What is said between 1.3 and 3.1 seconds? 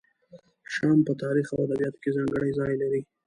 او ادبیاتو کې ځانګړی ځای لري.